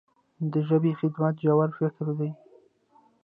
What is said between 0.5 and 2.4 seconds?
د ژبې خدمت ژور فکر دی.